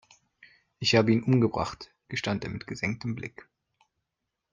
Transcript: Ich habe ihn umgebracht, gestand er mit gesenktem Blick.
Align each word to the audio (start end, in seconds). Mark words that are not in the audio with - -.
Ich 0.79 0.95
habe 0.95 1.11
ihn 1.11 1.21
umgebracht, 1.21 1.93
gestand 2.07 2.43
er 2.43 2.49
mit 2.49 2.65
gesenktem 2.65 3.13
Blick. 3.13 3.47